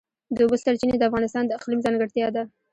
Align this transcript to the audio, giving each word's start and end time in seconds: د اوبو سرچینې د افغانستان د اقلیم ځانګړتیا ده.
د 0.35 0.37
اوبو 0.43 0.55
سرچینې 0.63 0.95
د 0.99 1.03
افغانستان 1.09 1.43
د 1.45 1.51
اقلیم 1.57 1.79
ځانګړتیا 1.85 2.27
ده. 2.35 2.43